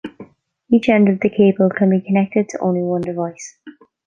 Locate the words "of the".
1.09-1.29